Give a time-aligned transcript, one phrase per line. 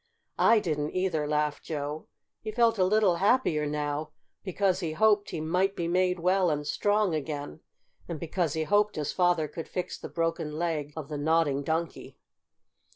[0.39, 2.07] "I didn't either!" laughed Joe.
[2.39, 4.09] He felt a little happier now,
[4.43, 7.59] because he hoped he might be made well and strong again,
[8.07, 12.17] and because he hoped his father could fix the broken leg of the Nodding Donkey.